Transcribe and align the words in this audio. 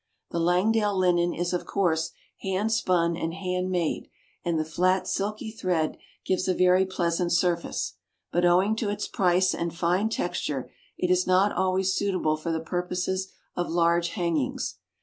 The 0.31 0.39
Langdale 0.39 0.97
linen 0.97 1.31
is, 1.35 1.53
of 1.53 1.67
course, 1.67 2.09
hand 2.41 2.71
spun 2.71 3.15
and 3.15 3.35
hand 3.35 3.69
made, 3.69 4.09
and 4.43 4.59
the 4.59 4.65
flat 4.65 5.07
silky 5.07 5.51
thread 5.51 5.95
gives 6.25 6.47
a 6.47 6.55
very 6.55 6.87
pleasant 6.87 7.31
surface; 7.31 7.97
but, 8.31 8.43
owing 8.43 8.75
to 8.77 8.89
its 8.89 9.07
price 9.07 9.53
and 9.53 9.71
fine 9.77 10.09
texture, 10.09 10.71
it 10.97 11.11
is 11.11 11.27
not 11.27 11.51
always 11.51 11.93
suitable 11.95 12.35
for 12.35 12.51
the 12.51 12.59
purposes 12.59 13.31
of 13.55 13.69
large 13.69 14.09
hangings. 14.13 14.79